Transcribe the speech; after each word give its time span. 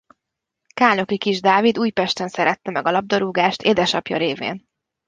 Kálnoki 0.73 1.17
Kis 1.17 1.41
Dávid 1.41 1.77
Újpesten 1.77 2.27
szerette 2.27 2.71
meg 2.71 2.85
a 2.85 2.91
labdarúgást 2.91 3.61
édesapja 3.61 4.17
révén. 4.17 4.67